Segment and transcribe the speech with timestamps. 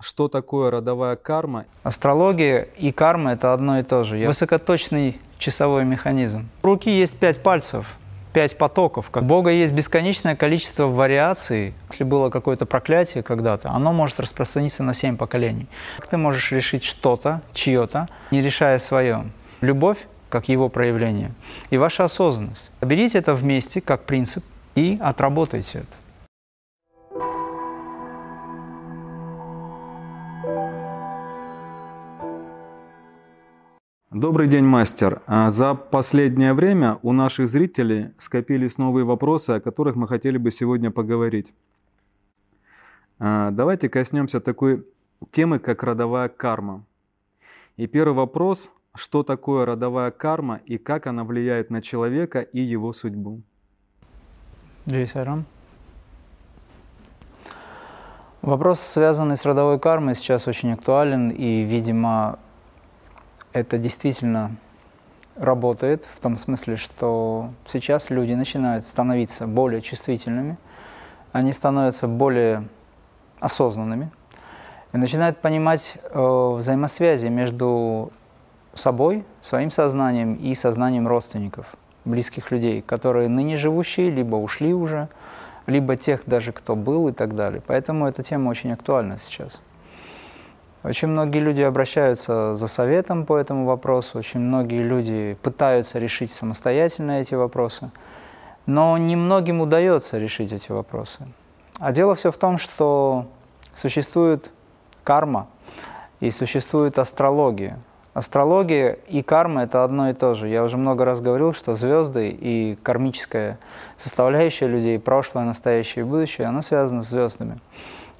[0.00, 1.66] что такое родовая карма.
[1.82, 4.26] Астрология и карма– это одно и то же.
[4.26, 6.48] Высокоточный часовой механизм.
[6.62, 7.86] У руки есть пять пальцев,
[8.32, 9.10] пять потоков.
[9.10, 11.74] Как Бога есть бесконечное количество вариаций.
[11.90, 15.66] Если было какое-то проклятие когда-то, оно может распространиться на семь поколений.
[15.98, 19.30] Как ты можешь решить что-то, чье-то, не решая свое?
[19.60, 19.98] Любовь
[20.30, 21.32] как его проявление,
[21.70, 22.70] и ваша осознанность.
[22.80, 24.44] Берите это вместе как принцип
[24.76, 25.99] и отработайте это.
[34.12, 35.22] Добрый день, мастер.
[35.28, 40.50] А за последнее время у наших зрителей скопились новые вопросы, о которых мы хотели бы
[40.50, 41.54] сегодня поговорить.
[43.20, 44.84] А, давайте коснемся такой
[45.30, 46.84] темы, как родовая карма.
[47.76, 52.92] И первый вопрос, что такое родовая карма и как она влияет на человека и его
[52.92, 53.42] судьбу?
[54.88, 55.44] Джейсарам.
[58.42, 62.40] Вопрос, связанный с родовой кармой, сейчас очень актуален, и, видимо,
[63.52, 64.56] это действительно
[65.36, 70.56] работает в том смысле, что сейчас люди начинают становиться более чувствительными,
[71.32, 72.68] они становятся более
[73.40, 74.10] осознанными
[74.92, 78.12] и начинают понимать э, взаимосвязи между
[78.74, 81.66] собой, своим сознанием и сознанием родственников,
[82.04, 85.08] близких людей, которые ныне живущие, либо ушли уже,
[85.66, 87.62] либо тех даже, кто был и так далее.
[87.66, 89.60] Поэтому эта тема очень актуальна сейчас.
[90.82, 97.20] Очень многие люди обращаются за советом по этому вопросу, очень многие люди пытаются решить самостоятельно
[97.20, 97.90] эти вопросы,
[98.64, 101.28] но немногим удается решить эти вопросы.
[101.78, 103.26] А дело все в том, что
[103.74, 104.50] существует
[105.04, 105.48] карма
[106.20, 107.78] и существует астрология.
[108.12, 110.48] Астрология и карма– это одно и то же.
[110.48, 113.58] Я уже много раз говорил, что звезды и кармическая
[113.98, 117.60] составляющая людей, прошлое, настоящее и будущее, оно связано с звездами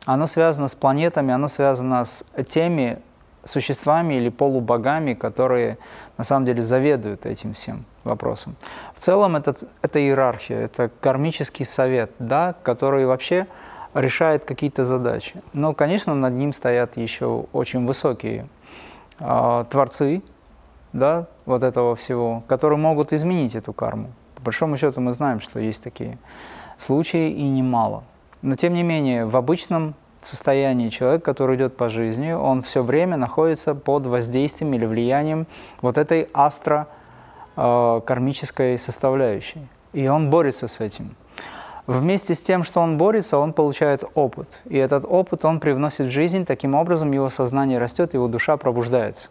[0.06, 2.98] оно связано с планетами, оно связано с теми
[3.44, 5.78] существами или полубогами, которые
[6.19, 8.56] на самом деле заведуют этим всем вопросом.
[8.94, 13.47] В целом это, это иерархия, это кармический совет, да, который вообще
[13.94, 15.43] решает какие-то задачи.
[15.53, 18.47] Но, конечно, над ним стоят еще очень высокие
[19.20, 20.22] э, творцы
[20.92, 24.10] да, вот этого всего, которые могут изменить эту карму.
[24.34, 26.19] По большому счету мы знаем, что есть такие
[26.78, 28.04] случаи и немало.
[28.42, 33.16] Но тем не менее, в обычном состоянии человек, который идет по жизни, он все время
[33.16, 35.47] находится под воздействием или влиянием
[35.82, 39.66] вот этой астро-кармической э, составляющей.
[39.92, 41.14] И он борется с этим.
[41.90, 44.60] Вместе с тем, что он борется, он получает опыт.
[44.66, 49.28] И этот опыт он привносит в жизнь, таким образом его сознание растет, его душа пробуждается.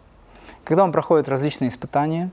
[0.62, 2.30] Когда он проходит различные испытания,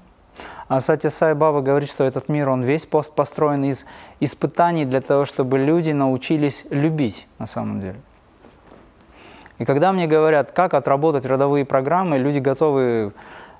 [0.67, 3.85] а Сатя Сай Баба говорит, что этот мир, он весь пост построен из
[4.19, 8.01] испытаний для того, чтобы люди научились любить на самом деле.
[9.59, 13.13] И когда мне говорят, как отработать родовые программы, люди готовы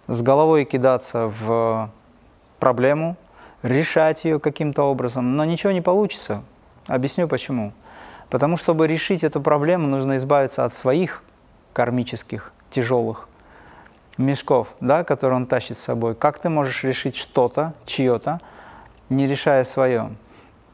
[0.08, 1.90] с головой кидаться в
[2.60, 3.16] проблему,
[3.64, 6.44] решать ее каким-то образом, но ничего не получится.
[6.88, 7.74] Объясню почему.
[8.30, 11.24] Потому что, чтобы решить эту проблему, нужно избавиться от своих
[11.74, 13.30] кармических тяжелых
[14.18, 16.16] мешков, да, которые он тащит с собой.
[16.16, 18.42] Как ты можешь решить что-то, чье-то,
[19.10, 20.12] не решая свое?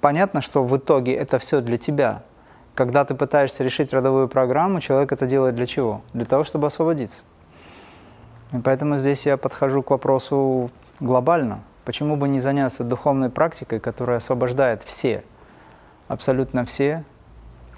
[0.01, 2.23] Понятно, что в итоге это все для тебя.
[2.75, 6.01] Когда ты пытаешься решить родовую программу, человек это делает для чего?
[6.13, 7.21] Для того, чтобы освободиться.
[8.51, 11.59] И поэтому здесь я подхожу к вопросу глобально.
[11.85, 15.23] Почему бы не заняться духовной практикой, которая освобождает все,
[16.13, 17.03] абсолютно все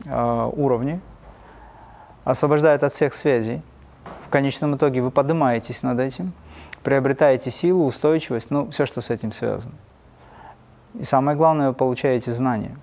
[0.05, 0.99] э, уровни,
[2.23, 3.61] освобождает от всех связей,
[4.25, 6.33] в конечном итоге вы поднимаетесь над этим,
[6.83, 9.73] приобретаете силу, устойчивость, ну, все, что с этим связано.
[10.99, 12.77] И самое главное, вы получаете знания.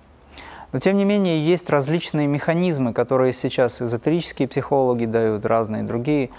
[0.71, 6.31] Но тем не менее, есть различные механизмы, которые сейчас эзотерические психологи дают, разные другие.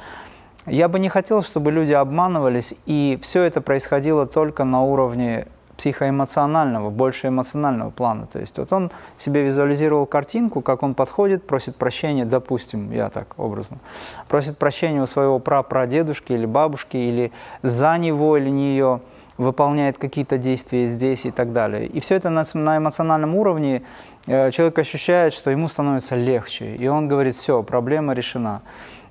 [0.66, 6.90] Я бы не хотел, чтобы люди обманывались, и все это происходило только на уровне психоэмоционального,
[6.90, 8.26] больше эмоционального плана.
[8.26, 13.34] То есть вот он себе визуализировал картинку, как он подходит, просит прощения, допустим, я так
[13.36, 13.78] образно,
[14.28, 17.32] просит прощения у своего прапрадедушки или бабушки, или
[17.62, 19.00] за него или нее,
[19.36, 21.86] выполняет какие-то действия здесь и так далее.
[21.86, 23.82] И все это на, на эмоциональном уровне
[24.26, 28.62] э, человек ощущает, что ему становится легче, и он говорит, все, проблема решена.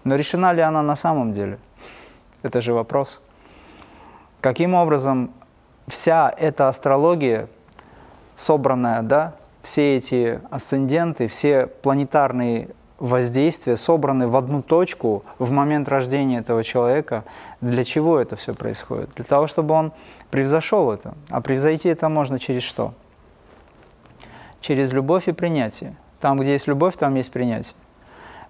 [0.04, 1.60] Но решена ли она на самом деле?
[2.42, 3.22] Это же вопрос.
[4.42, 5.32] Каким образом
[5.88, 7.48] вся эта астрология,
[8.36, 9.34] собранная, да,
[9.64, 12.70] все эти асценденты, все планетарные
[13.00, 17.24] воздействия собраны в одну точку в момент рождения этого человека.
[17.62, 19.10] Для чего это все происходит?
[19.16, 19.92] Для того, чтобы он
[20.30, 21.14] превзошел это.
[21.30, 22.94] А превзойти это можно через что?
[24.62, 25.96] Через любовь и принятие.
[26.22, 27.74] Там, где есть любовь, там есть принятие.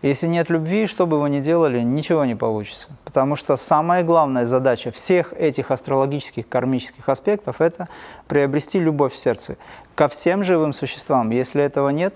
[0.03, 2.89] Если нет любви, что бы вы ни делали, ничего не получится.
[3.05, 7.87] Потому что самая главная задача всех этих астрологических, кармических аспектов– это
[8.27, 9.55] приобрести любовь в сердце
[9.95, 11.29] ко всем живым существам.
[11.29, 12.15] Если этого нет,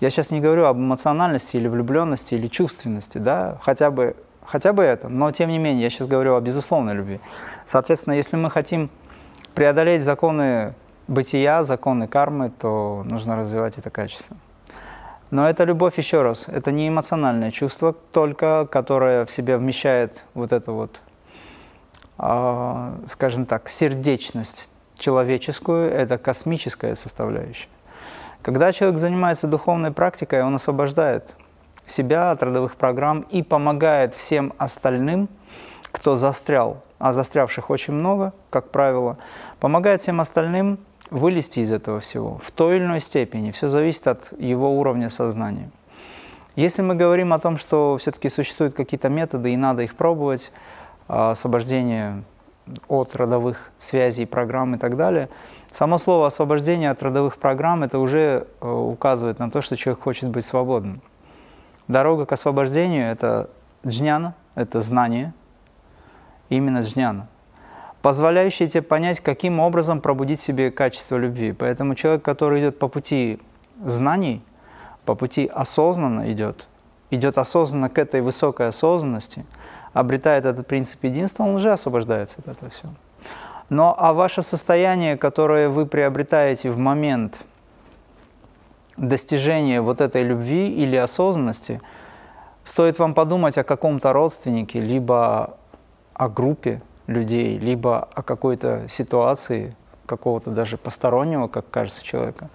[0.00, 4.82] я сейчас не говорю об эмоциональности или влюбленности или чувственности, да, хотя бы, хотя бы
[4.82, 7.20] это, но тем не менее, я сейчас говорю о безусловной любви.
[7.66, 8.88] Соответственно, если мы хотим
[9.54, 10.72] преодолеть законы
[11.06, 14.38] бытия, законы кармы, то нужно развивать это качество.
[15.30, 20.52] Но это любовь, еще раз, это не эмоциональное чувство только, которое в себя вмещает вот
[20.52, 21.02] эту вот,
[22.18, 24.68] э, скажем так, сердечность
[24.98, 27.68] человеческую, это космическая составляющая.
[28.42, 31.32] Когда человек занимается духовной практикой, он освобождает
[31.86, 35.28] себя от родовых программ и помогает всем остальным,
[35.92, 39.18] кто застрял, а застрявших очень много, как правило,
[39.60, 40.78] помогает всем остальным
[41.10, 43.50] вылезти из этого всего в той или иной степени.
[43.50, 45.70] Все зависит от его уровня сознания.
[46.56, 50.52] Если мы говорим о том, что все-таки существуют какие-то методы и надо их пробовать,
[51.08, 52.24] а, освобождение
[52.88, 55.28] от родовых связей, программ и так далее,
[55.72, 60.28] само слово освобождение от родовых программ это уже э, указывает на то, что человек хочет
[60.28, 61.00] быть свободным.
[61.88, 63.50] Дорога к освобождению– это
[63.84, 65.32] джняна, это знание,
[66.48, 67.28] именно джняна
[68.02, 71.52] позволяющие тебе понять, каким образом пробудить в себе качество любви.
[71.52, 73.38] Поэтому человек, который идет по пути
[73.84, 74.42] знаний,
[75.04, 76.66] по пути осознанно идет,
[77.10, 79.44] идет осознанно к этой высокой осознанности,
[79.92, 82.92] обретает этот принцип единства, он уже освобождается от этого всего.
[83.68, 87.38] Но а ваше состояние, которое вы приобретаете в момент
[88.96, 91.80] достижения вот этой любви или осознанности,
[92.64, 95.56] стоит вам подумать о каком-то родственнике, либо
[96.14, 99.74] о группе, людей, либо о какой-то ситуации,
[100.06, 102.48] какого-то даже постороннего, как кажется, человека.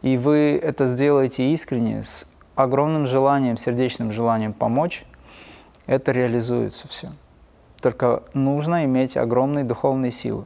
[0.00, 5.04] И вы это сделаете искренне, с огромным желанием, сердечным желанием помочь,
[5.86, 7.12] это реализуется все.
[7.80, 10.44] Только нужно иметь огромные духовные силы.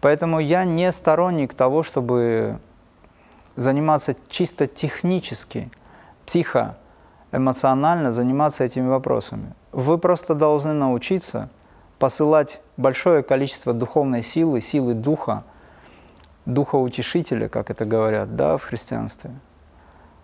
[0.00, 2.58] Поэтому я не сторонник того, чтобы
[3.56, 5.70] заниматься чисто технически,
[6.26, 9.54] психоэмоционально заниматься этими вопросами.
[9.72, 11.48] Вы просто должны научиться–
[12.02, 15.44] посылать большое количество духовной силы, силы духа,
[16.46, 19.30] духа утешителя, как это говорят да, в христианстве,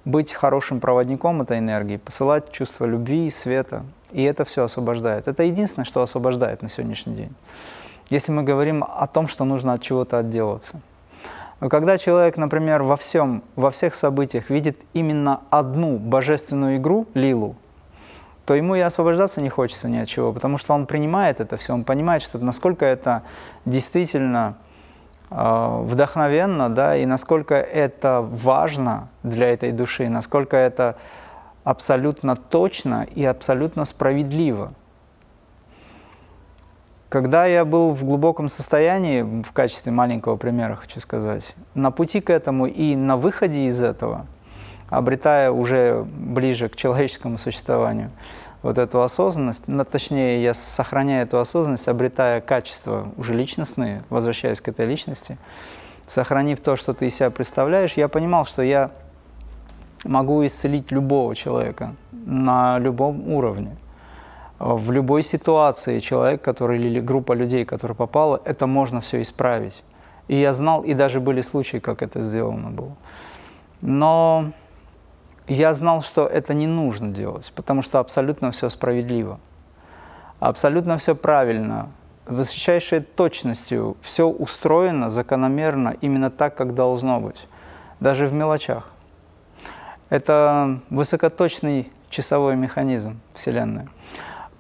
[0.04, 5.28] быть хорошим проводником этой энергии, посылать чувство любви и света, и это все освобождает.
[5.28, 7.34] Это единственное, что освобождает на сегодняшний день.
[8.10, 10.80] Если мы говорим о том, что нужно от чего-то отделаться.
[11.60, 17.54] Но когда человек, например, во всем, во всех событиях видит именно одну божественную игру, лилу,
[18.48, 21.74] то ему и освобождаться не хочется ни от чего, потому что он принимает это все,
[21.74, 23.22] он понимает, что насколько это
[23.66, 24.54] действительно
[25.30, 30.96] э, вдохновенно, да, и насколько это важно для этой души, насколько это
[31.62, 34.72] абсолютно точно и абсолютно справедливо.
[37.10, 42.30] Когда я был в глубоком состоянии, в качестве маленького примера хочу сказать, на пути к
[42.30, 44.24] этому и на выходе из этого–
[44.88, 48.10] обретая уже ближе к человеческому существованию
[48.62, 54.68] вот эту осознанность, но, точнее, я сохраняю эту осознанность, обретая качества уже личностные, возвращаясь к
[54.68, 55.38] этой личности,
[56.08, 58.90] сохранив то, что ты из себя представляешь, я понимал, что я
[60.04, 63.76] могу исцелить любого человека на любом уровне.
[64.58, 69.84] В любой ситуации человек, который или группа людей, которая попала, это можно все исправить.
[70.26, 72.96] И я знал, и даже были случаи, как это сделано было.
[73.80, 74.50] Но
[75.48, 79.40] я знал, что это не нужно делать, потому что абсолютно все справедливо,
[80.40, 81.88] абсолютно все правильно,
[82.26, 87.46] высочайшей точностью все устроено закономерно именно так, как должно быть,
[88.00, 88.90] даже в мелочах.
[90.10, 93.88] Это высокоточный часовой механизм Вселенной.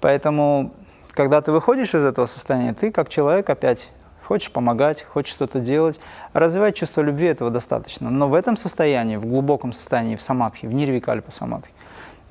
[0.00, 0.72] Поэтому,
[1.12, 3.90] когда ты выходишь из этого состояния, ты как человек опять
[4.28, 5.98] хочешь помогать, хочешь что-то делать.
[6.34, 8.10] Развивать чувство любви этого достаточно.
[8.10, 11.72] Но в этом состоянии, в глубоком состоянии, в самадхи, в нирвикальпа самадхи,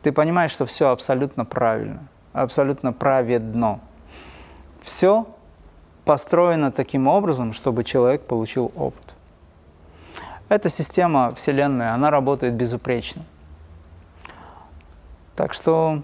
[0.04, 3.80] ты понимаешь, что все абсолютно правильно, абсолютно праведно.
[4.84, 5.25] Все
[6.06, 9.16] построено таким образом, чтобы человек получил опыт.
[10.50, 13.24] Эта система Вселенной, она работает безупречно.
[15.36, 16.04] Так что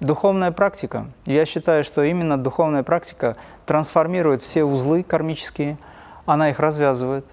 [0.00, 3.36] духовная практика, я считаю, что именно духовная практика
[3.68, 5.78] трансформирует все узлы кармические,
[6.26, 7.26] она их развязывает.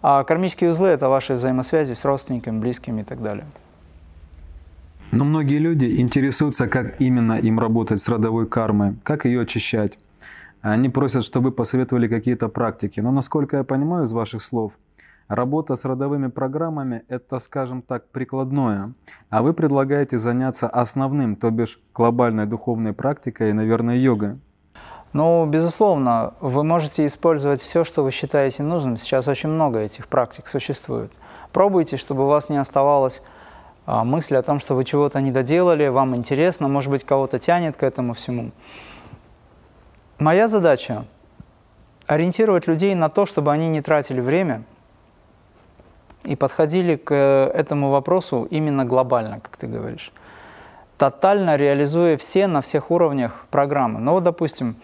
[0.00, 3.46] А кармические узлы– это ваши взаимосвязи с родственниками, близкими и так далее.
[5.12, 9.98] Но многие люди интересуются, как именно им работать с родовой кармой, как ее очищать.
[10.62, 13.00] Они просят, чтобы вы посоветовали какие-то практики.
[13.00, 14.78] Но насколько я понимаю из ваших слов,
[15.28, 18.94] Работа с родовыми программами– это, скажем так, прикладное,
[19.28, 24.36] а вы предлагаете заняться основным, то бишь глобальной духовной практикой и, наверное, йогой.
[25.12, 28.96] Ну, безусловно, вы можете использовать все, что вы считаете нужным.
[28.96, 31.10] Сейчас очень много этих практик существует.
[31.52, 33.22] Пробуйте, чтобы у вас не оставалось
[33.86, 37.76] а, мысли о том, что вы чего-то не доделали, вам интересно, может быть, кого-то тянет
[37.76, 38.50] к этому всему.
[40.18, 41.06] Моя задача–
[42.06, 44.64] ориентировать людей на то, чтобы они не тратили время–
[46.24, 50.12] и подходили к этому вопросу именно глобально, как ты говоришь.
[50.98, 54.00] Тотально реализуя все на всех уровнях программы.
[54.00, 54.74] Ну вот, допустим,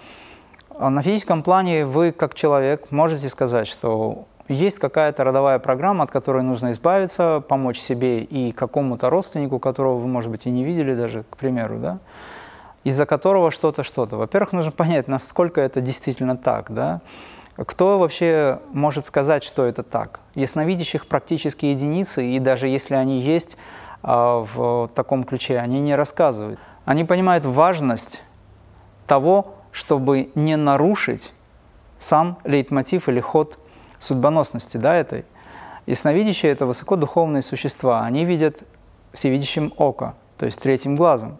[0.78, 6.44] на физическом плане вы как человек можете сказать, что есть какая-то родовая программа, от которой
[6.44, 11.25] нужно избавиться, помочь себе и какому-то родственнику, которого вы, может быть, и не видели даже,
[11.28, 11.99] к примеру, да,
[12.85, 14.16] из-за которого что-то, что-то.
[14.16, 17.00] Во-первых, нужно понять, насколько это действительно так, да,
[17.56, 20.21] кто вообще может сказать, что это так?
[20.37, 26.61] Ясновидящих практически единицы, и даже если они есть а, в таком ключе, они не рассказывают.
[26.84, 28.23] Они понимают важность
[29.06, 31.32] того, чтобы не нарушить
[31.99, 33.58] сам лейтмотив или ход
[33.99, 35.25] судьбоносности да, этой.
[35.87, 38.04] Ясновидящие– это высокодуховные существа.
[38.04, 38.62] Они видят
[39.14, 41.38] всевидящим око, то есть третьим глазом.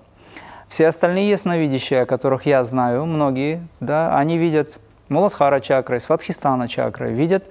[0.68, 4.78] Все остальные ясновидящие, о которых я знаю, многие, да, они видят
[5.09, 7.44] Муладхара чакрой, Сватхистана чакрой, видят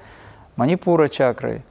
[0.56, 1.62] Манипура чакрой,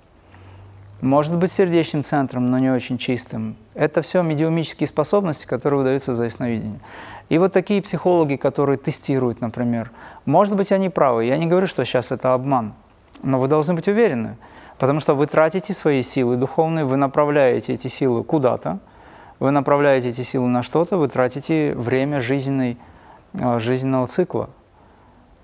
[1.02, 3.56] может быть сердечным центром, но не очень чистым.
[3.74, 6.78] Это все медиумические способности, которые выдаются за ясновидение.
[7.28, 9.90] И вот такие психологи, которые тестируют, например,
[10.26, 11.24] может быть, они правы.
[11.24, 12.74] Я не говорю, что сейчас это обман,
[13.22, 14.36] но вы должны быть уверены,
[14.78, 18.78] потому что вы тратите свои силы духовные, вы направляете эти силы куда-то,
[19.40, 22.78] вы направляете эти силы на что-то, вы тратите время жизненной,
[23.32, 24.50] э, жизненного цикла.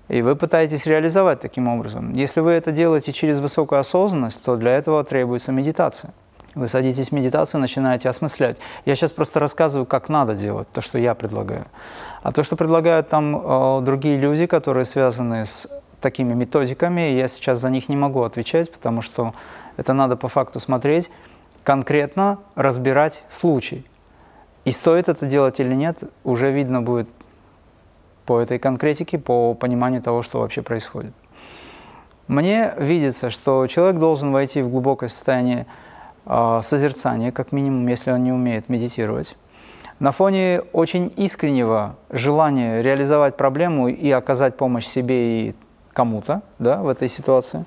[0.09, 2.13] И вы пытаетесь реализовать таким образом.
[2.13, 6.13] Если вы это делаете через высокую осознанность, то для этого требуется медитация.
[6.55, 8.57] Вы садитесь в медитацию, начинаете осмыслять.
[8.85, 11.67] Я сейчас просто рассказываю, как надо делать, то, что я предлагаю.
[12.23, 15.67] А то, что предлагают там э, другие люди, которые связаны с
[16.01, 19.35] такими методиками, я сейчас за них не могу отвечать, потому что
[19.77, 21.11] это надо по факту смотреть,
[21.63, 23.85] конкретно разбирать случай.
[24.65, 27.07] И стоит это делать или нет, уже видно будет
[28.29, 31.13] по этой конкретике, по пониманию того, что вообще происходит.
[32.27, 35.65] Мне видится, что человек должен войти в глубокое состояние
[36.27, 39.35] э, созерцания, как минимум, если он не умеет медитировать.
[39.97, 45.55] На фоне очень искреннего желания реализовать проблему и оказать помощь себе и
[45.93, 47.65] кому-то да, в этой ситуации,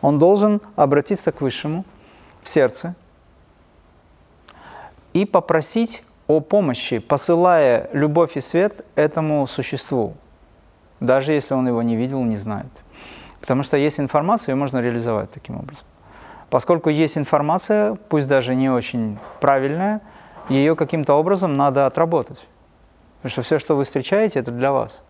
[0.00, 1.84] он должен обратиться к Высшему
[2.44, 2.94] в сердце
[5.12, 10.14] и попросить о помощи, посылая любовь и свет этому существу,
[11.00, 12.70] даже если он его не видел, не знает.
[13.40, 15.84] Потому что есть информация, ее можно реализовать таким образом.
[16.48, 20.00] Поскольку есть информация, пусть даже не очень правильная,
[20.48, 22.38] ее каким-то образом надо отработать.
[23.16, 25.02] Потому что все, что вы встречаете, это для вас.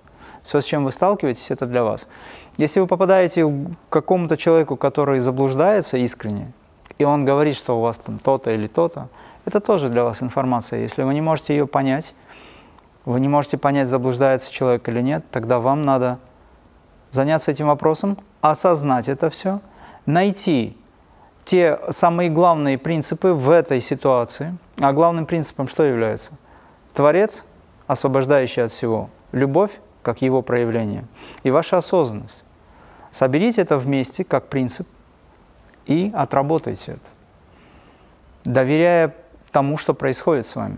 [0.42, 2.08] Все, с чем вы сталкиваетесь, это для вас.
[2.56, 6.52] Если вы попадаете к какому-то человеку, который заблуждается искренне,
[6.98, 9.08] и он говорит, что у вас там то-то или то-то,
[9.44, 10.80] это тоже для вас информация.
[10.80, 12.14] Если вы не можете ее понять,
[13.04, 16.18] вы не можете понять, заблуждается человек или нет, тогда вам надо
[17.10, 19.60] заняться этим вопросом, осознать это все,
[20.06, 20.76] найти
[21.44, 24.56] те самые главные принципы в этой ситуации.
[24.78, 26.32] А главным принципом что является?
[26.94, 27.44] Творец,
[27.86, 29.72] освобождающий от всего, любовь,
[30.02, 31.04] как его проявление,
[31.42, 32.42] и ваша осознанность.
[33.12, 34.88] Соберите это вместе как принцип
[35.86, 37.00] и отработайте это,
[38.44, 39.14] доверяя
[39.54, 40.76] тому, что происходит с вами.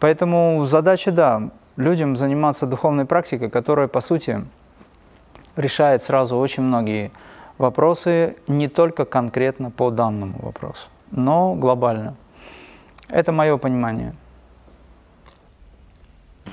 [0.00, 4.44] Поэтому задача, да, людям заниматься духовной практикой, которая, по сути,
[5.54, 7.12] решает сразу очень многие
[7.58, 12.16] вопросы, не только конкретно по данному вопросу, но глобально.
[13.08, 14.12] Это мое понимание.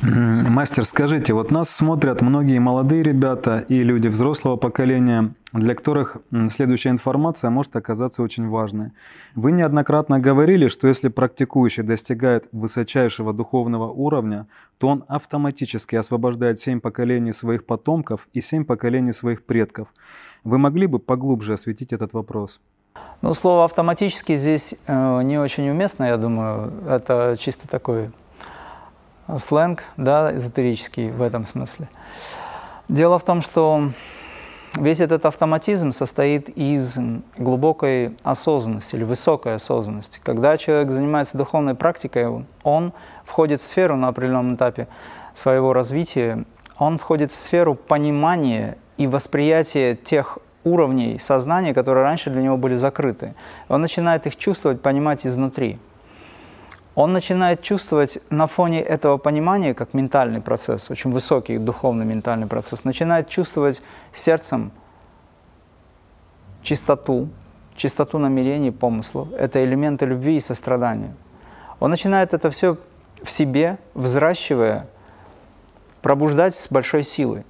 [0.01, 6.17] Мастер, скажите, вот нас смотрят многие молодые ребята и люди взрослого поколения, для которых
[6.51, 8.91] следующая информация может оказаться очень важной.
[9.35, 16.79] Вы неоднократно говорили, что если практикующий достигает высочайшего духовного уровня, то он автоматически освобождает семь
[16.79, 19.89] поколений своих потомков и семь поколений своих предков.
[20.45, 22.61] Вы могли бы поглубже осветить этот вопрос?
[23.21, 26.71] Ну, слово «автоматически» здесь э, не очень уместно, я думаю.
[26.87, 28.11] Это чисто такой
[29.37, 31.87] сленг, да, эзотерический в этом смысле.
[32.87, 33.91] Дело в том, что
[34.75, 36.97] весь этот автоматизм состоит из
[37.37, 40.19] глубокой осознанности или высокой осознанности.
[40.23, 42.93] Когда человек занимается духовной практикой, он
[43.25, 44.87] входит в сферу на определенном этапе
[45.35, 46.45] своего развития,
[46.77, 52.75] он входит в сферу понимания и восприятия тех уровней сознания, которые раньше для него были
[52.75, 53.35] закрыты.
[53.67, 55.79] Он начинает их чувствовать, понимать изнутри.
[56.99, 62.83] Он начинает чувствовать на фоне этого понимания, как ментальный процесс, очень высокий духовный ментальный процесс,
[62.83, 64.71] начинает чувствовать сердцем
[66.61, 67.29] чистоту,
[67.77, 69.31] чистоту намерений, помыслов.
[69.31, 71.15] Это элементы любви и сострадания.
[71.79, 72.75] Он начинает это все
[73.23, 74.87] в себе, взращивая,
[76.01, 77.45] пробуждать с большой силой.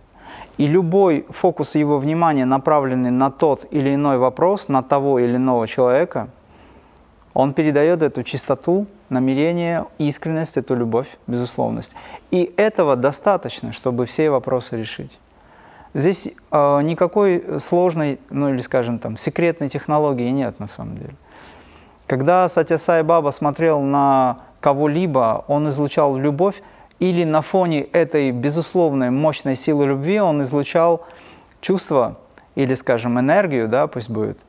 [0.59, 5.67] И любой фокус его внимания, направленный на тот или иной вопрос, на того или иного
[5.67, 6.29] человека,
[7.33, 11.93] он передает эту чистоту, намерение, искренность, эту любовь, безусловность.
[12.31, 15.19] И этого достаточно, чтобы все вопросы решить.
[15.93, 21.15] Здесь э, никакой сложной, ну или скажем там, секретной технологии нет на самом деле.
[22.05, 26.61] Когда Сатя Баба смотрел на кого-либо, он излучал любовь,
[26.99, 31.05] или на фоне этой безусловной мощной силы любви он излучал
[31.61, 32.17] чувство
[32.55, 34.39] или, скажем, энергию, да, пусть будет,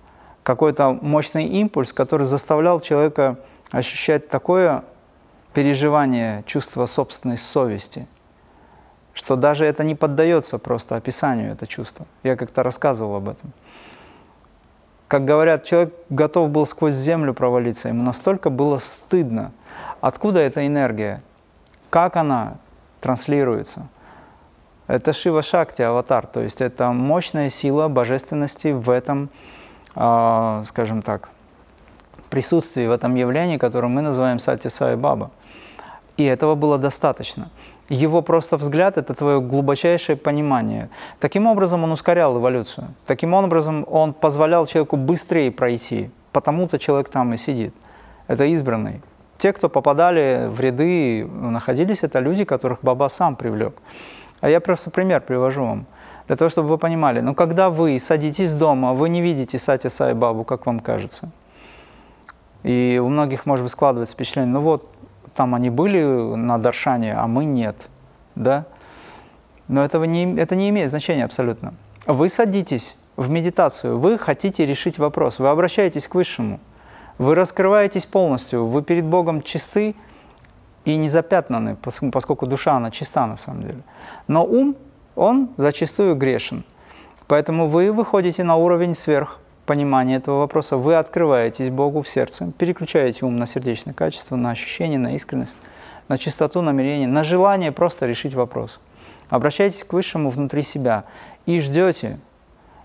[0.42, 3.38] какой-то мощный импульс, который заставлял человека
[3.70, 4.84] ощущать такое
[5.52, 8.06] переживание, чувство собственной совести,
[9.14, 12.06] что даже это не поддается просто описанию, это чувство.
[12.22, 13.52] Я как-то рассказывал об этом.
[15.08, 19.50] Как говорят, человек готов был сквозь землю провалиться, ему настолько было стыдно.
[20.00, 21.22] Откуда эта энергия?
[21.90, 22.58] Как она
[23.00, 23.88] транслируется?
[24.86, 29.30] Это Шива Шакти, аватар, то есть это мощная сила божественности в этом,
[29.94, 31.28] э, скажем так,
[32.30, 35.30] присутствии, в этом явлении, которое мы называем Сати Сай Баба.
[36.16, 37.50] И этого было достаточно.
[37.88, 40.88] Его просто взгляд– это твое глубочайшее понимание.
[41.18, 42.86] Таким образом он ускорял эволюцию.
[43.06, 46.10] Таким образом он позволял человеку быстрее пройти.
[46.32, 47.74] Потому-то человек там и сидит.
[48.28, 49.02] Это избранный
[49.40, 53.72] те, кто попадали в ряды, находились, это люди, которых Баба сам привлек.
[54.40, 55.86] А я просто пример привожу вам,
[56.26, 57.20] для того, чтобы вы понимали.
[57.20, 61.30] Ну, когда вы садитесь дома, вы не видите Сати Сай Бабу, как вам кажется.
[62.62, 64.88] И у многих, может быть, складывается впечатление, ну вот,
[65.34, 67.88] там они были на Даршане, а мы нет.
[68.34, 68.66] Да?
[69.68, 71.74] Но этого не, это не имеет значения абсолютно.
[72.06, 76.60] Вы садитесь в медитацию, вы хотите решить вопрос, вы обращаетесь к Высшему–
[77.20, 79.94] вы раскрываетесь полностью, вы перед Богом чисты
[80.86, 83.82] и не запятнаны, поскольку душа, она чиста на самом деле.
[84.26, 84.74] Но ум,
[85.16, 86.64] он зачастую грешен.
[87.26, 89.38] Поэтому вы выходите на уровень сверх
[89.70, 94.98] понимания этого вопроса, вы открываетесь Богу в сердце, переключаете ум на сердечное качество, на ощущение,
[94.98, 95.56] на искренность,
[96.08, 98.80] на чистоту намерения, на желание просто решить вопрос.
[99.28, 101.04] Обращайтесь к Высшему внутри себя
[101.46, 102.18] и ждете.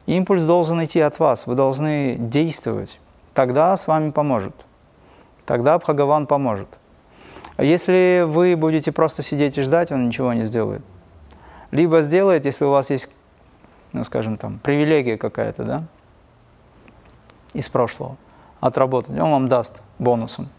[0.06, 3.00] Импульс должен идти от вас, вы должны действовать
[3.34, 4.54] тогда с вами поможет.
[5.48, 6.68] Тогда Бхагаван поможет.
[7.58, 10.84] А если вы будете просто сидеть и ждать, он ничего не сделает.
[11.72, 13.10] Либо сделает, если у вас есть,
[13.92, 15.84] ну скажем там, привилегия какая-то, да,
[17.56, 18.18] из прошлого,
[18.60, 20.50] отработать, он вам даст бонусом.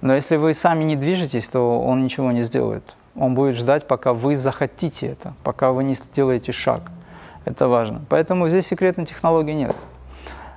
[0.00, 2.94] Но если вы сами не движетесь, то он ничего не сделает.
[3.16, 6.82] Он будет ждать, пока вы захотите это, пока вы не сделаете шаг.
[7.44, 8.02] Это важно.
[8.08, 9.76] Поэтому здесь секретной технологии нет.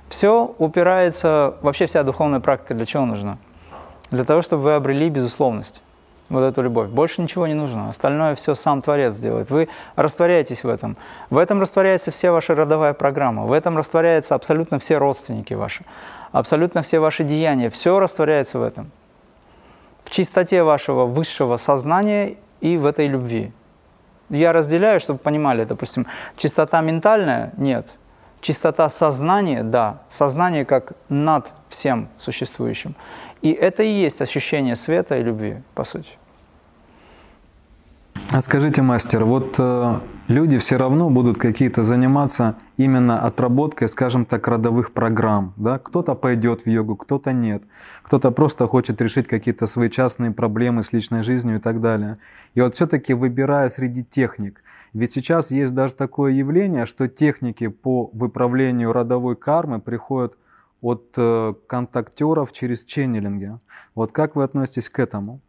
[0.08, 3.38] Все упирается, вообще вся духовная практика для чего нужна?
[4.10, 5.82] Для того, чтобы вы обрели безусловность,
[6.28, 6.88] вот эту любовь.
[6.88, 7.88] Больше ничего не нужно.
[7.88, 9.50] Остальное все сам Творец делает.
[9.50, 10.96] Вы растворяетесь в этом.
[11.30, 13.44] В этом растворяется вся ваша родовая программа.
[13.44, 15.84] В этом растворяются абсолютно все родственники ваши.
[16.32, 17.70] Абсолютно все ваши деяния.
[17.70, 18.90] Все растворяется в этом.
[20.04, 23.52] В чистоте вашего высшего сознания и в этой любви.
[24.28, 27.88] Я разделяю, чтобы понимали, допустим, чистота ментальная– нет–
[28.40, 32.94] Чистота сознания, да, сознание как над всем существующим.
[33.42, 36.10] И это и есть ощущение света и любви, по сути.
[38.32, 39.94] А скажите, мастер, вот э,
[40.28, 45.52] люди все равно будут какие-то заниматься именно отработкой, скажем так, родовых программ.
[45.56, 45.78] Да?
[45.78, 47.62] Кто-то пойдет в йогу, кто-то нет.
[48.02, 52.16] Кто-то просто хочет решить какие-то свои частные проблемы с личной жизнью и так далее.
[52.54, 54.62] И вот все-таки выбирая среди техник,
[54.92, 60.36] ведь сейчас есть даже такое явление, что техники по выправлению родовой кармы приходят
[60.80, 63.58] от э, контактеров через ченнелинги.
[63.94, 65.40] Вот как вы относитесь к этому?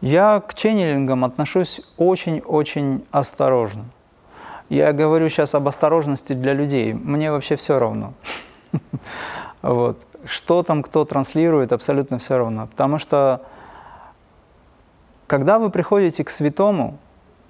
[0.00, 3.86] Я к ченнелингам отношусь очень-очень осторожно.
[4.68, 6.92] Я говорю сейчас об осторожности для людей.
[6.92, 8.12] Мне вообще все равно.
[9.62, 9.98] Вот.
[10.26, 12.68] Что там кто транслирует, абсолютно все равно.
[12.68, 13.40] Потому что
[15.26, 16.98] когда вы приходите к святому,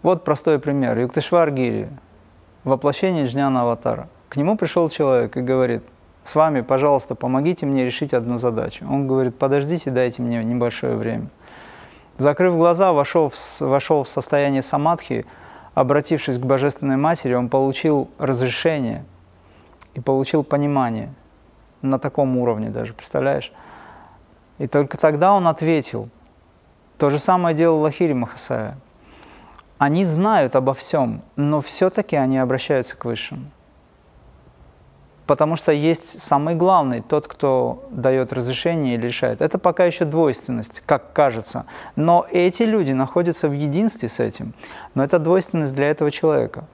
[0.02, 0.98] вот простой пример.
[0.98, 1.90] Юктышвар Гири,
[2.64, 4.08] воплощение Джняна Аватара.
[4.30, 5.82] К нему пришел человек и говорит,
[6.24, 8.86] с вами, пожалуйста, помогите мне решить одну задачу.
[8.88, 11.28] Он говорит, подождите, дайте мне небольшое время.
[12.18, 15.26] Закрыв глаза, вошел в, вошел в состояние самадхи,
[15.76, 19.04] обратившись к Божественной Матери, он получил разрешение
[19.92, 21.12] и получил понимание
[21.82, 23.52] на таком уровне даже, представляешь?
[24.56, 26.08] И только тогда он ответил.
[26.96, 28.78] То же самое делал Лахири Махасая.
[29.76, 33.44] Они знают обо всем, но все-таки они обращаются к Высшему.
[35.26, 39.40] Потому что есть самый главный, тот, кто дает разрешение или решает.
[39.40, 41.66] Это пока еще двойственность, как кажется.
[41.96, 44.54] Но эти люди находятся в единстве с этим.
[44.94, 46.64] Но это двойственность для этого человека.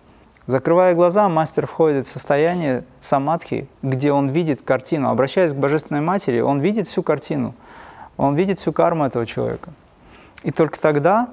[0.46, 5.08] Закрывая глаза, мастер входит в состояние самадхи, где он видит картину.
[5.08, 7.54] Обращаясь к Божественной Матери, он видит всю картину.
[8.18, 9.70] Он видит всю карму этого человека.
[10.42, 11.30] И только тогда,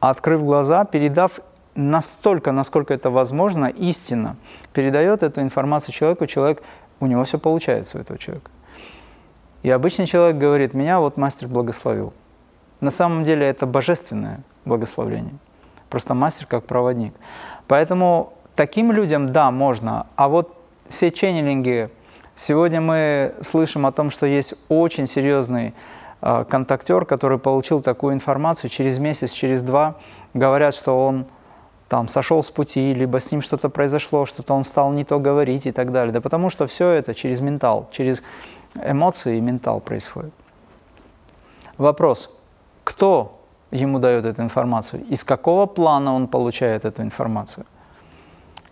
[0.00, 1.32] открыв глаза, передав
[1.74, 4.36] настолько, насколько это возможно, истинно
[4.78, 6.62] передает эту информацию человеку, человек,
[7.00, 8.48] у него все получается у этого человека.
[9.64, 12.12] И обычный человек говорит, меня вот мастер благословил.
[12.80, 15.34] На самом деле это божественное благословление.
[15.90, 17.12] Просто мастер как проводник.
[17.66, 20.06] Поэтому таким людям, да, можно.
[20.14, 20.56] А вот
[20.88, 21.90] все ченнелинги,
[22.36, 25.74] сегодня мы слышим о том, что есть очень серьезный
[26.20, 29.96] э, контактер, который получил такую информацию через месяц, через два,
[30.34, 31.26] говорят, что он
[31.88, 35.66] там сошел с пути, либо с ним что-то произошло, что-то он стал не то говорить
[35.66, 36.12] и так далее.
[36.12, 38.22] Да потому что все это через ментал, через
[38.74, 40.32] эмоции и ментал происходит.
[41.78, 42.30] Вопрос,
[42.84, 47.64] кто ему дает эту информацию, из какого плана он получает эту информацию?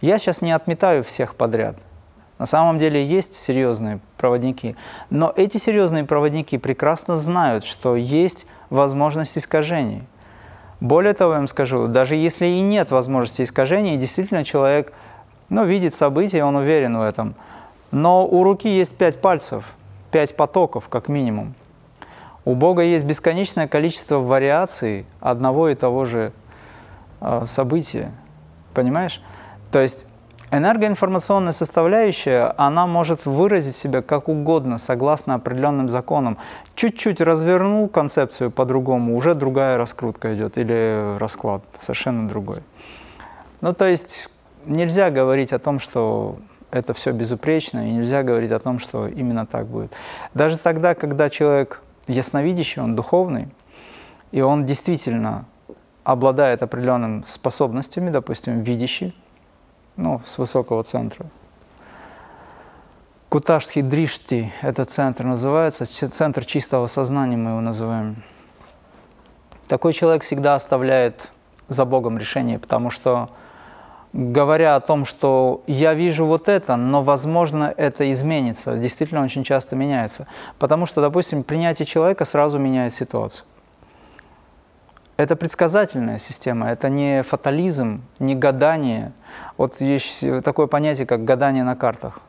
[0.03, 1.77] Я сейчас не отметаю всех подряд.
[2.39, 4.77] На самом деле есть серьезные проводники,
[5.09, 10.03] но эти серьезные проводники прекрасно знают, что есть возможность искажений–
[10.81, 14.93] более того, я вам скажу, даже если и нет возможности искажения, действительно человек
[15.49, 17.35] ну, видит события, он уверен в этом,
[17.93, 19.65] но у руки есть пять пальцев,
[20.11, 21.55] пять потоков как минимум.
[22.45, 26.33] У Бога есть бесконечное количество вариаций одного и того же
[27.21, 28.13] э, события.
[28.73, 29.21] Понимаешь?
[29.73, 30.06] То есть
[30.57, 36.39] Энергоинформационная составляющая, она может выразить себя как угодно, согласно определенным законам.
[36.75, 42.61] Чуть-чуть развернул концепцию по-другому, уже другая раскрутка идет или расклад совершенно другой.
[43.61, 44.31] Ну, то есть
[44.65, 46.39] нельзя говорить о том, что
[46.71, 49.93] это все безупречно, и нельзя говорить о том, что именно так будет.
[50.33, 53.49] Даже тогда, когда человек ясновидящий, он духовный,
[54.33, 55.45] и он действительно
[56.03, 59.15] обладает определенными способностями, допустим, видящий,
[59.97, 61.27] ну, с высокого центра.
[63.29, 68.23] Куташхи Дришти– это центр называется, центр чистого сознания мы его называем.
[69.69, 71.33] Такой человек всегда оставляет
[71.69, 73.31] за Богом решение, потому что
[74.13, 79.75] говоря о том, что я вижу вот это, но возможно это изменится, действительно очень часто
[79.75, 80.29] меняется.
[80.59, 83.45] Потому что, допустим, принятие человека сразу меняет ситуацию.
[85.17, 89.13] Это предсказательная система, это не фатализм, не гадание.
[89.57, 92.21] Вот есть такое понятие, как гадание на картах.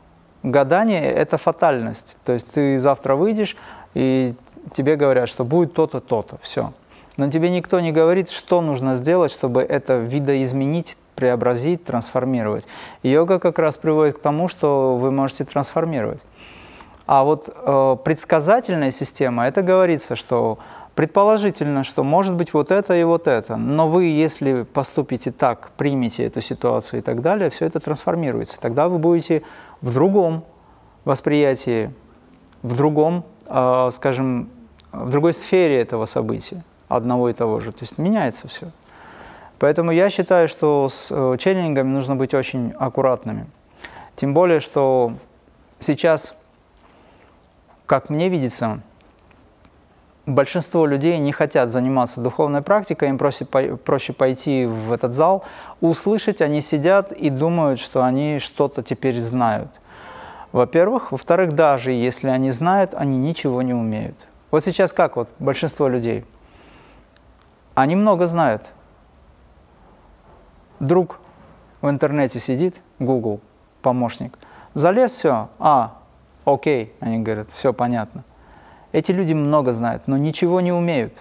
[0.43, 2.17] Гадание– это фатальность.
[2.23, 3.57] То есть ты завтра выйдешь,
[3.93, 4.35] и
[4.73, 6.71] тебе говорят, что будет то-то, то-то, все.
[7.17, 12.65] Но тебе никто не говорит, что нужно сделать, чтобы это видоизменить, преобразить, трансформировать.
[13.03, 16.21] йога как раз приводит к тому, что вы можете трансформировать.
[17.07, 20.59] А вот э, предсказательная система, это говорится, что
[20.97, 26.23] Предположительно, что может быть вот это и вот это, но вы, если поступите так, примете
[26.25, 28.57] эту ситуацию и так далее, все это трансформируется.
[28.59, 29.43] Тогда вы будете
[29.81, 30.43] в другом
[31.05, 31.93] восприятии,
[32.63, 34.49] в другом, э, скажем,
[34.91, 37.73] в другой сфере этого события, одного и того же.
[37.73, 38.71] То есть меняется все.
[39.59, 43.45] Поэтому я считаю, что с э, челленингами нужно быть очень аккуратными.
[44.15, 45.13] Тем более, что
[45.79, 46.35] сейчас,
[47.85, 48.81] как мне видится,
[50.27, 55.43] большинство людей не хотят заниматься духовной практикой, им проще, проще пойти в этот зал,
[55.81, 59.79] услышать, они сидят и думают, что они что-то теперь знают.
[60.51, 61.11] Во-первых.
[61.11, 64.27] Во-вторых, даже если они знают, они ничего не умеют.
[64.51, 66.25] Вот сейчас как вот большинство людей?
[67.73, 68.63] Они много знают.
[70.79, 71.19] Друг
[71.81, 73.39] в интернете сидит, Google,
[73.81, 74.37] помощник,
[74.73, 75.97] залез все, а,
[76.45, 78.23] окей, они говорят, все понятно.
[78.97, 81.13] Эти люди много знают, но ничего не умеют.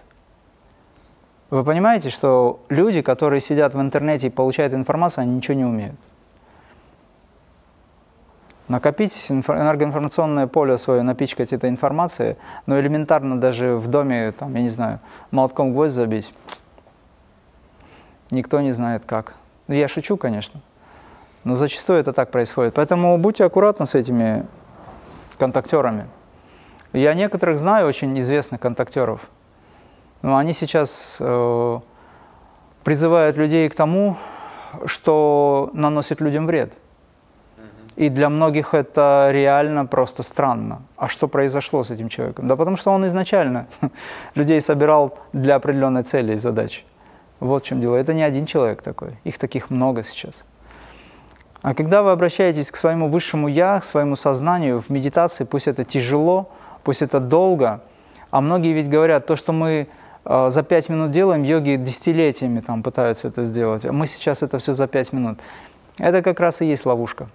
[1.51, 5.97] Вы понимаете, что люди, которые сидят в интернете и получают информацию, они ничего не умеют.
[8.69, 14.71] Накопить энергоинформационное поле свое, напичкать этой информацией, но элементарно даже в доме, там, я не
[14.71, 14.99] знаю,
[15.31, 16.33] молотком гвоздь забить,
[18.31, 19.35] никто не знает как.
[19.69, 20.63] Я шучу, конечно,
[21.45, 22.73] но зачастую это так происходит.
[22.73, 24.47] Поэтому будьте аккуратны с этими
[25.37, 26.07] контактерами.
[26.93, 29.21] Я некоторых знаю очень известных контактеров,
[30.23, 31.81] но они сейчас э,
[32.85, 34.17] призывают людей к тому,
[34.87, 36.73] что наносит людям вред.
[37.97, 40.83] И для многих это реально просто странно.
[40.97, 42.47] А что произошло с этим человеком?
[42.47, 43.67] Да потому что он изначально
[44.35, 46.83] людей собирал для определенной цели и задачи.
[47.41, 47.97] Вот в чем дело.
[47.97, 49.17] Это не один человек такой.
[49.25, 50.35] Их таких много сейчас.
[51.63, 55.85] А когда вы обращаетесь к своему высшему Я, к своему сознанию в медитации, пусть это
[55.85, 56.51] тяжело,
[56.87, 57.81] пусть это долго,
[58.31, 59.89] а многие ведь говорят, то, что мы
[60.25, 64.59] э, за пять минут делаем, йоги десятилетиями там пытаются это сделать, а мы сейчас это
[64.59, 65.41] все за пять минут.
[65.99, 67.27] Это как раз и есть ловушка.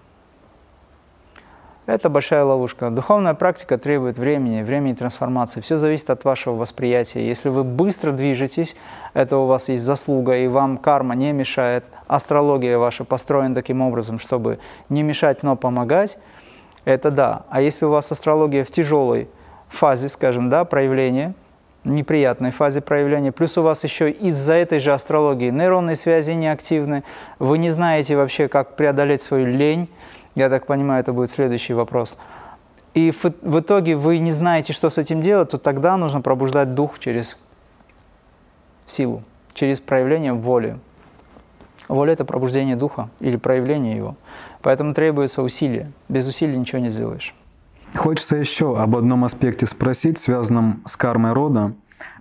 [1.85, 2.91] Это большая ловушка.
[2.91, 5.59] Духовная практика требует времени, времени трансформации.
[5.59, 7.27] Все зависит от вашего восприятия.
[7.27, 8.77] Если вы быстро движетесь,
[9.13, 11.83] это у вас есть заслуга, и вам карма не мешает.
[12.07, 16.17] Астрология ваша построена таким образом, чтобы не мешать, но помогать.
[16.85, 17.41] Это да.
[17.49, 19.27] А если у вас астрология в тяжелой
[19.71, 21.33] фазе, скажем, да, проявления,
[21.83, 27.03] неприятной фазе проявления, плюс у вас еще из-за этой же астрологии нейронные связи неактивны,
[27.39, 29.89] вы не знаете вообще, как преодолеть свою лень,
[30.35, 32.17] я так понимаю, это будет следующий вопрос.
[32.93, 36.75] И в, в итоге вы не знаете, что с этим делать, то тогда нужно пробуждать
[36.75, 37.37] дух через
[38.85, 40.77] силу, через проявление воли.
[41.87, 44.15] Воля– это пробуждение духа или проявление его.
[44.61, 45.91] Поэтому требуется усилие.
[46.07, 47.33] Без усилий ничего не сделаешь.
[47.95, 51.73] Хочется еще об одном аспекте спросить, связанном с кармой рода.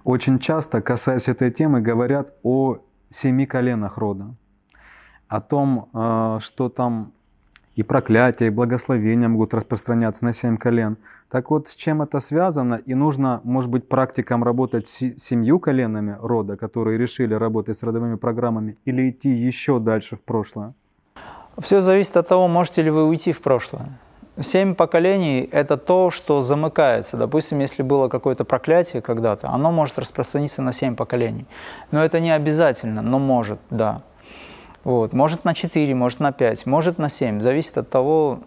[0.05, 2.79] Очень часто, касаясь этой темы, говорят о
[3.11, 4.35] семи коленах рода.
[5.29, 7.13] О том, э, что там
[7.77, 10.97] и проклятия, и благословения могут распространяться на семь колен.
[11.31, 12.75] Так вот, с чем это связано?
[12.75, 18.17] И нужно, может быть, практикам работать с семью коленами рода, которые решили работать с родовыми
[18.17, 20.75] программами, или идти еще дальше в прошлое?
[21.59, 23.99] Все зависит от того, можете ли вы уйти в прошлое.
[24.43, 27.17] Семь поколений– это то, что замыкается.
[27.17, 31.47] Допустим, если было какое-то проклятие когда-то, оно может распространиться на семь поколений.
[31.91, 34.03] Но это не обязательно, но может, да.
[34.83, 35.13] Вот.
[35.13, 37.41] Может на 4, может на 5, может на 7.
[37.41, 38.41] Зависит от того,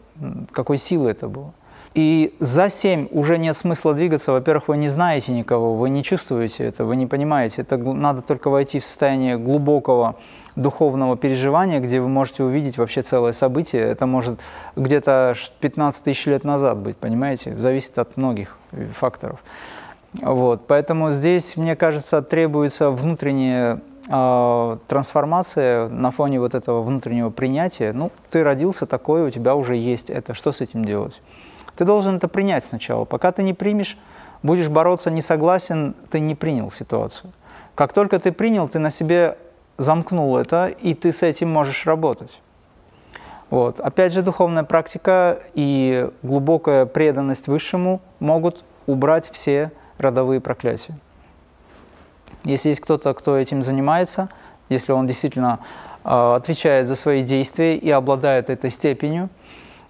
[0.51, 1.53] какой силы это было.
[1.93, 4.31] И за 7 уже нет смысла двигаться.
[4.31, 7.61] Во-первых, вы не знаете никого, вы не чувствуете это, вы не понимаете.
[7.61, 10.15] Это надо только войти в состояние глубокого
[10.55, 13.81] духовного переживания, где вы можете увидеть вообще целое событие.
[13.81, 14.39] Это может
[14.75, 17.57] где-то 15 тысяч лет назад быть, понимаете?
[17.57, 18.57] Зависит от многих
[18.95, 19.39] факторов.
[20.21, 20.67] Вот.
[20.67, 28.11] Поэтому здесь, мне кажется, требуется внутреннее э, трансформация на фоне вот этого внутреннего принятия, ну,
[28.29, 31.19] ты родился такой, у тебя уже есть это, что с этим делать?
[31.75, 33.05] Ты должен это принять сначала.
[33.05, 33.97] Пока ты не примешь,
[34.43, 37.31] будешь бороться, не согласен, ты не принял ситуацию.
[37.73, 39.37] Как только ты принял, ты на себе
[39.77, 42.39] замкнул это, и ты с этим можешь работать.
[43.49, 43.79] Вот.
[43.79, 50.95] Опять же, духовная практика и глубокая преданность Высшему могут убрать все родовые проклятия.
[52.43, 54.29] Если есть кто-то, кто этим занимается,
[54.69, 55.59] если он действительно
[56.03, 59.29] э, отвечает за свои действия и обладает этой степенью,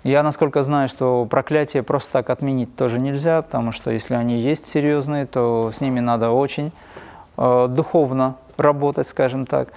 [0.04, 4.67] я, насколько знаю, что проклятие просто так отменить тоже нельзя, потому что если они есть
[4.67, 6.74] серьезные, то с ними надо очень
[7.38, 9.70] э, духовно работать, скажем так.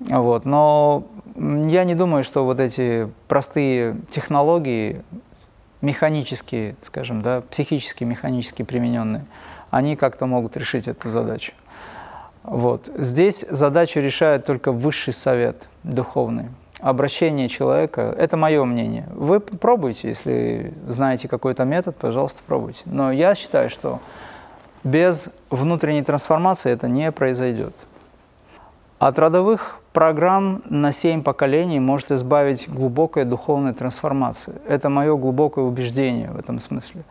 [0.00, 0.44] Вот.
[0.44, 5.02] Но я не думаю, что вот эти простые технологии,
[5.80, 9.24] механические, скажем, да, психически, механически примененные,
[9.70, 11.52] они как-то могут решить эту задачу.
[12.42, 12.88] Вот.
[12.96, 16.48] Здесь задачу решает только высший совет духовный.
[16.78, 19.06] Обращение человека– это мое мнение.
[19.14, 22.82] Вы пробуйте, если знаете какой-то метод, пожалуйста, пробуйте.
[22.84, 23.98] Но я считаю, что
[24.84, 27.74] без внутренней трансформации это не произойдет.
[28.98, 34.56] От родовых программ на семь поколений может избавить глубокая духовная трансформация.
[34.66, 37.02] Это мое глубокое убеждение в этом смысле.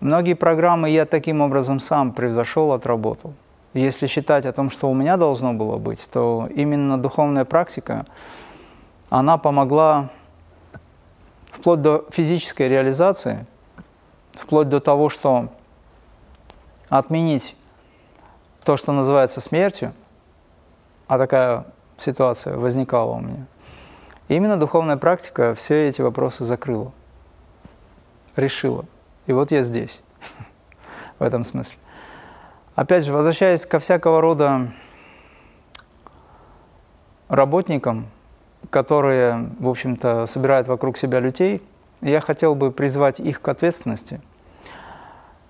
[0.00, 3.34] Многие программы я таким образом сам превзошел, отработал.
[3.74, 8.06] Если считать о том, что у меня должно было быть, то именно духовная практика,
[9.10, 10.08] она помогла
[11.50, 13.44] вплоть до физической реализации,
[14.32, 15.48] вплоть до того, что
[16.88, 17.54] отменить
[18.64, 19.92] то, что называется смертью,
[21.08, 21.64] а такая
[21.96, 23.46] ситуация возникала у меня.
[24.28, 26.92] И именно духовная практика все эти вопросы закрыла,
[28.36, 28.84] решила.
[29.26, 30.00] И вот я здесь,
[31.18, 31.76] в этом смысле.
[32.74, 34.70] Опять же, возвращаясь ко всякого рода
[37.28, 38.06] работникам,
[38.70, 41.62] которые, в общем-то, собирают вокруг себя людей,
[42.02, 44.20] я хотел бы призвать их к ответственности,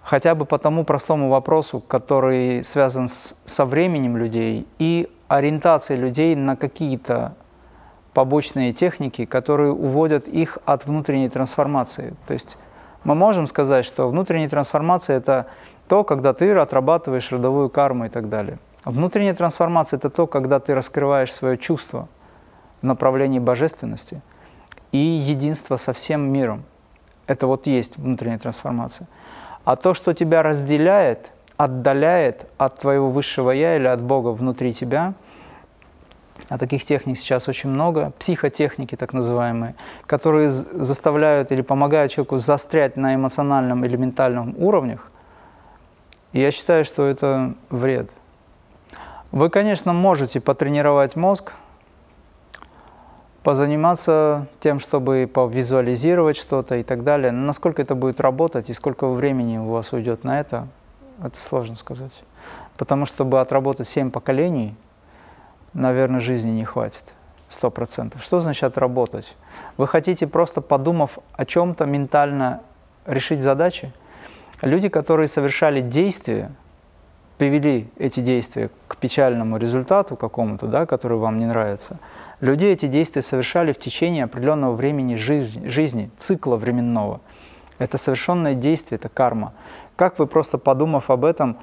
[0.03, 6.35] хотя бы по тому простому вопросу, который связан с, со временем людей и ориентацией людей
[6.35, 7.35] на какие-то
[8.15, 12.15] побочные техники, которые уводят их от внутренней трансформации.
[12.27, 12.57] То есть
[13.05, 15.47] мы можем сказать, что внутренняя трансформация– это
[15.87, 18.59] то, когда ты отрабатываешь родовую карму и так далее.
[18.85, 22.09] Внутренняя трансформация– это то, когда ты раскрываешь свое чувство
[22.81, 24.21] в направлении божественности.
[24.93, 26.65] и единство со всем миром.
[27.27, 29.07] Это вот есть внутренняя трансформация.
[29.65, 35.13] А то, что тебя разделяет, отдаляет от твоего высшего я или от Бога внутри тебя,
[36.49, 39.75] а таких техник сейчас очень много, психотехники так называемые,
[40.07, 45.11] которые заставляют или помогают человеку застрять на эмоциональном или ментальном уровнях,
[46.33, 48.11] и я считаю, что это вред.
[49.33, 51.53] Вы, конечно, можете потренировать мозг,
[53.43, 57.33] позаниматься тем, чтобы повизуализировать что-то и так далее.
[57.33, 60.67] Но насколько это будет работать и сколько времени у вас уйдет на это,
[61.23, 62.13] это сложно сказать.
[62.77, 64.75] Потому что, чтобы отработать семь поколений,
[65.73, 67.03] наверное, жизни не хватит.
[67.49, 68.23] Сто процентов.
[68.23, 69.35] Что значит отработать?
[69.77, 72.61] Вы хотите просто подумав о чем-то ментально
[73.07, 73.93] решить задачи?
[74.61, 76.53] Люди, которые совершали действия,
[77.39, 81.99] привели эти действия к печальному результату какому-то, да, который вам не нравится–
[82.41, 87.21] Люди эти действия совершали в течение определенного времени жизни, жизни цикла временного.
[87.79, 89.55] Это совершенное действие, это карма.
[89.99, 91.57] Как вы просто подумав об этом,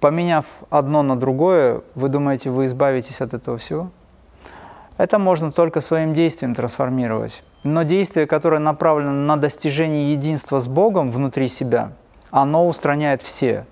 [0.00, 3.90] поменяв одно на другое, вы думаете, вы избавитесь от этого всего?
[4.96, 7.42] Это можно только своим действием трансформировать.
[7.64, 11.92] Но действие, которое направлено на достижение единства с Богом внутри себя,
[12.30, 13.66] оно устраняет все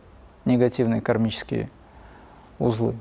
[0.45, 1.71] негативные кармические
[2.59, 2.97] узлы.